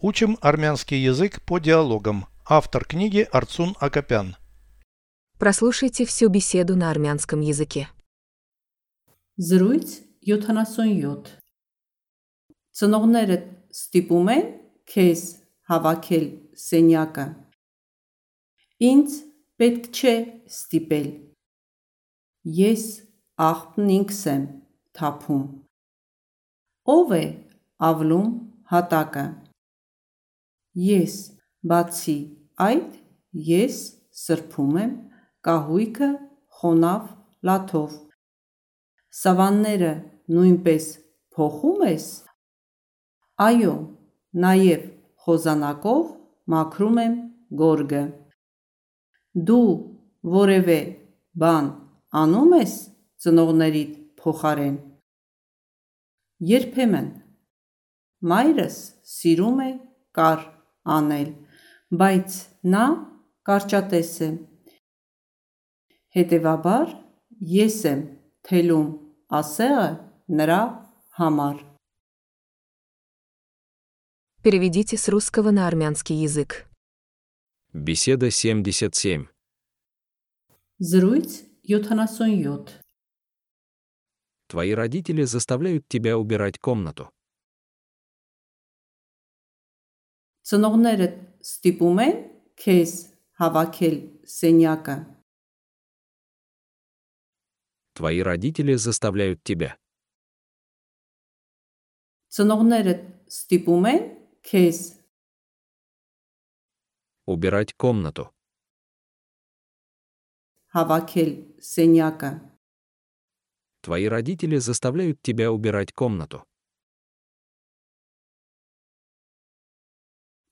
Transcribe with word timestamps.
Учим 0.00 0.38
армянский 0.40 0.98
язык 0.98 1.42
по 1.42 1.58
диалогам. 1.58 2.26
Автор 2.46 2.84
книги 2.84 3.28
Арцун 3.32 3.74
Акопян. 3.80 4.36
Прослушайте 5.38 6.04
всю 6.04 6.28
беседу 6.28 6.76
на 6.76 6.90
армянском 6.90 7.40
языке. 7.40 7.88
Զրույց 9.38 10.02
77 10.26 11.38
Ծնողներդ 12.78 13.44
ստիպում 13.74 14.28
են 14.34 14.46
քեզ 14.90 15.22
հավաքել 15.70 16.26
սենյակը 16.62 17.26
Ինձ 18.88 19.16
պետք 19.62 19.86
չէ 19.94 20.14
ստիպել 20.50 21.08
Ես 22.58 22.84
աղբն 23.46 23.92
ինքս 23.98 24.20
եմ 24.34 24.44
թափում 24.98 25.44
Ով 26.96 27.14
է 27.18 27.24
ավլում 27.90 28.30
հատակը 28.74 29.26
Ես 30.78 31.14
բացի 31.70 32.16
այդ 32.62 32.90
ես 33.48 33.78
սրբում 34.22 34.74
եմ 34.82 34.90
կահույքը 35.48 36.08
խոնավ 36.58 37.06
լաթով 37.48 37.94
Սավանները 39.18 39.92
նույնպես 40.34 40.86
փոխում 41.34 41.82
ես 41.88 42.06
Այո, 43.48 43.74
նաև 44.44 44.84
խոզանակով 45.24 46.04
մաքրում 46.54 47.00
եմ 47.04 47.16
գորգը 47.62 48.02
Դու 49.48 49.72
որևէ 50.38 50.78
բան 51.42 51.72
անում 52.22 52.54
ես 52.58 52.76
ծնողներիդ 53.24 53.96
փոխարեն 54.22 54.78
Երբեմն 56.52 57.10
Մայրս 58.30 58.78
սիրում 59.16 59.60
է 59.66 59.70
կար 60.18 60.46
անել, 60.87 61.29
բայց 61.91 62.39
նա 62.73 62.85
կարճատես 63.47 64.11
է 64.27 64.31
Հետևաբար 66.13 66.91
ես 67.53 67.77
եմ 67.89 68.01
թելում 68.47 68.89
ասեղը 69.39 69.87
նրա 70.39 70.63
համար 71.19 71.61
Переведите 74.43 74.97
с 74.97 75.07
русского 75.07 75.51
на 75.51 75.67
армянский 75.67 76.17
язык. 76.17 76.67
Беседа 77.71 78.29
77. 78.29 79.27
Զրույց 80.79 81.43
77 81.63 82.67
Твои 84.49 84.71
родители 84.73 85.23
заставляют 85.23 85.87
тебя 85.87 86.17
убирать 86.17 86.59
комнату. 86.59 87.09
Ծնողներդ 90.47 91.13
ստիպում 91.47 91.99
են 92.03 92.15
քեզ 92.59 92.93
հավաքել 93.39 93.97
սենյակը 94.37 94.95
Твои 97.93 98.19
родители 98.21 98.73
заставляют 98.73 99.43
тебя. 99.43 99.77
Ծնողներդ 102.33 103.01
ստիպում 103.29 103.85
են 103.93 104.01
քեզ 104.49 104.79
Убирать 107.25 107.73
комнату. 107.77 108.33
հավաքել 110.75 111.31
սենյակը 111.71 112.31
Твои 113.85 114.05
родители 114.07 114.57
заставляют 114.57 115.21
тебя 115.21 115.51
убирать 115.51 115.93
комнату. 115.93 116.43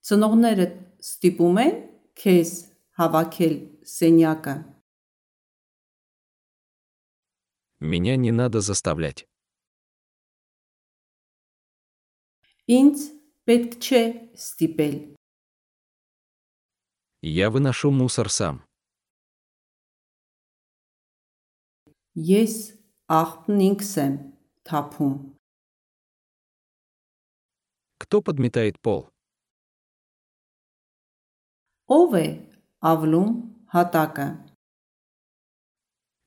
Ծնողներդ 0.08 0.76
ստիպում 1.06 1.58
են 1.62 1.74
քեզ 2.22 2.52
հավաքել 3.00 3.56
սենյակը 3.96 4.56
Меня 7.82 8.16
не 8.16 8.32
надо 8.32 8.62
заставлять. 8.62 9.26
Ինձ 12.70 13.00
պետք 13.50 13.72
չէ 13.82 14.02
ստիպել 14.38 14.98
Я 17.22 17.50
выношу 17.50 17.90
мусор 17.92 18.30
сам. 18.30 18.62
Ես 22.16 22.56
աղբն 23.10 23.66
ինքս 23.70 23.92
եմ 24.06 24.16
թափում 24.70 25.18
Кто 27.98 28.22
подметает 28.22 28.80
пол? 28.80 29.10
Ով 31.92 32.16
է 32.20 32.28
ավլում 32.92 33.32
հատակը 33.74 34.28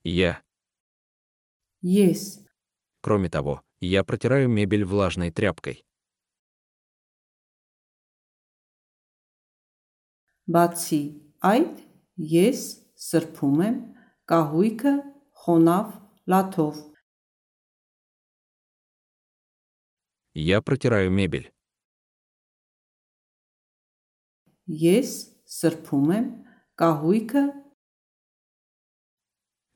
Я. 0.05 0.41
Ես 1.81 2.45
Кроме 3.01 3.29
того, 3.29 3.61
я 3.79 4.03
протираю 4.03 4.49
мебель 4.49 4.85
влажной 4.85 5.31
тряпкой. 5.31 5.85
Բացի 10.45 11.01
այդ 11.41 11.79
ես 12.31 12.65
սրբում 13.01 13.61
եմ 13.67 13.77
կահույքը 14.29 14.93
խոնավ 15.41 15.87
լաթով 16.29 16.83
Я 20.35 20.61
протираю 20.61 21.11
мебель. 21.11 21.53
Ես 24.67 25.11
սրբում 25.49 26.09
եմ 26.17 26.25
կահույքը 26.79 27.43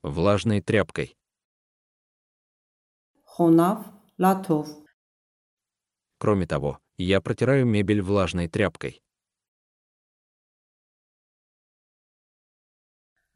Влажной 0.03 0.61
тряпкой. 0.61 1.15
խոնավ 3.35 3.79
լաթով 4.23 4.67
Кроме 6.19 6.45
того, 6.47 6.79
я 6.97 7.21
протираю 7.21 7.65
мебель 7.65 8.01
влажной 8.01 8.47
тряпкой. 8.47 8.99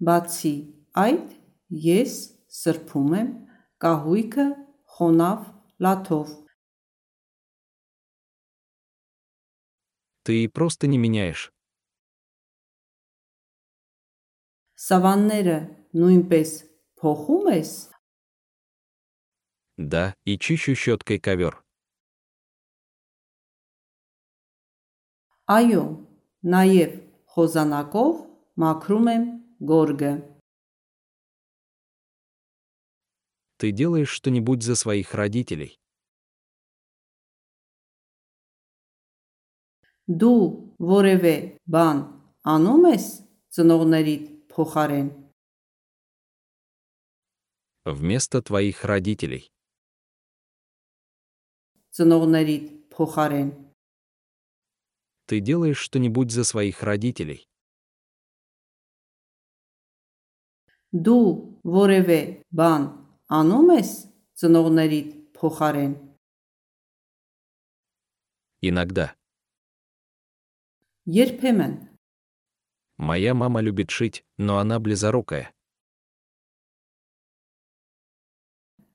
Բացի 0.03 0.55
այդ 0.99 1.27
ես 1.87 2.15
սրբում 2.59 3.11
եմ 3.19 3.29
կահույքը 3.83 4.47
խոնավ 4.95 5.39
լաթով 5.79 6.43
Ты 10.23 10.47
просто 10.49 10.87
не 10.87 10.97
меняешь. 10.97 11.51
Սավանները 14.83 15.57
նույնպես 15.95 16.51
փոխում 16.99 17.49
ես 17.53 17.73
Да, 19.77 20.13
и 20.23 20.37
чищу 20.37 20.75
щеткой 20.75 21.17
ковер. 21.19 21.57
Այո, 25.49 25.83
նաև 26.45 26.93
խոզանակով 27.33 28.13
մաքրում 28.63 29.07
եմ 29.15 29.25
գորգը 29.71 30.13
Ты 33.57 33.71
делаешь 33.71 34.09
что-нибудь 34.09 34.61
за 34.61 34.75
своих 34.75 35.13
родителей. 35.15 35.79
Դու 40.03 40.39
որևէ 40.83 41.35
բան 41.71 41.99
անում 42.43 42.87
ես 42.91 43.05
ծնողներիդ 43.55 44.23
փոխարեն 44.57 45.09
Вместо 47.85 48.41
твоих 48.41 48.85
родителей. 48.85 49.51
ծնողներիդ 51.93 52.65
փոխարեն 52.93 53.49
Ты 55.27 55.39
делаешь 55.39 55.77
что-нибудь 55.77 56.31
за 56.31 56.43
своих 56.43 56.83
родителей. 56.83 57.47
Դու 60.93 61.25
որևէ 61.63 62.19
բան 62.53 62.83
անում 63.39 63.69
ես 63.77 63.91
ծնողներիդ 64.41 65.09
փոխարեն 65.37 65.93
Иногда. 68.63 69.15
Երբեմն 71.03 71.86
Моя 72.97 73.33
мама 73.33 73.61
любит 73.61 73.89
шить, 73.91 74.23
но 74.37 74.57
она 74.57 74.79
близорукая. 74.79 75.53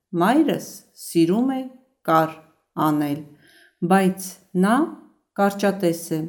մայրս 0.09 0.67
սիրում 0.97 1.49
է 1.53 1.61
կար 2.09 2.31
անել, 2.85 3.19
բայց 3.91 4.29
նա 4.63 4.75
կարճատես 5.37 6.01
է։ 6.17 6.19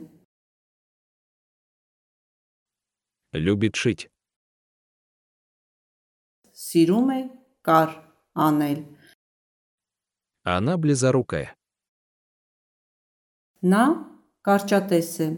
Любит 3.47 3.81
шить. 3.81 4.11
Սիրում 6.52 7.08
է 7.17 7.20
կար 7.64 7.97
անել։ 8.47 8.81
А 10.44 10.56
она 10.58 10.76
близорукая. 10.76 11.56
Նա 13.62 13.85
կարճատես 14.44 15.11
է։ 15.25 15.29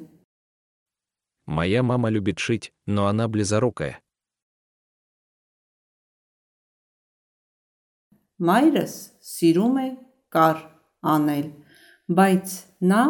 Моя 1.46 1.82
мама 1.82 2.08
любит 2.08 2.38
шить, 2.38 2.72
но 2.86 3.06
она 3.06 3.28
близорукая. 3.28 4.00
Մայրս 8.42 8.94
սիրում 9.22 9.76
է 9.78 9.88
կար 10.34 10.62
անել, 11.14 11.48
բայց 12.10 12.54
նա 12.90 13.02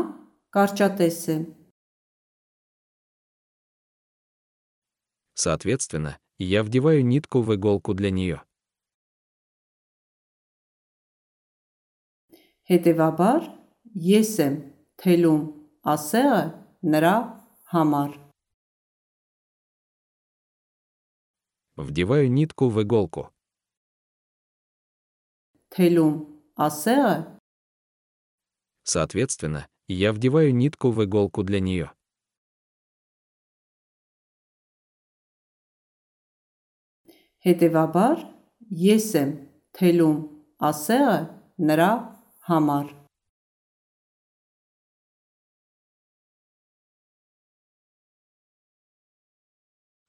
կարճատես 0.53 1.21
է։ 1.33 1.37
Соответственно, 5.33 6.19
я 6.39 6.63
вдеваю 6.63 7.05
нитку 7.05 7.41
в 7.41 7.55
иголку 7.55 7.95
для 7.95 8.11
нее. 8.11 8.43
Հետևաբար 12.69 13.49
ես 14.09 14.35
եմ 14.45 14.59
թելում 15.01 15.43
ասեղը 15.95 16.45
նրա 16.93 17.17
համար։ 17.73 18.11
Вдеваю 21.77 22.31
нитку 22.31 22.69
в 22.69 22.83
иголку. 22.83 23.31
Թելում 25.73 26.15
ասեղը 26.57 27.41
Соответственно, 28.85 29.69
я 29.89 30.13
вдеваю 30.13 30.55
нитку 30.55 30.91
в 30.91 31.03
иголку 31.05 31.43
для 31.43 31.61
нее. 31.61 31.93
հետևաբար 37.43 38.21
ես 38.83 39.07
եմ 39.19 39.31
թելում 39.75 40.19
ասեղը 40.69 41.17
նրա 41.71 41.93
համար։ 42.49 42.96